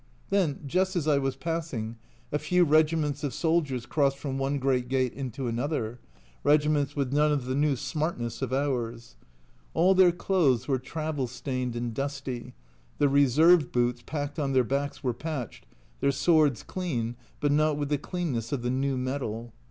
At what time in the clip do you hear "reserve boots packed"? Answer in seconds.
13.09-14.39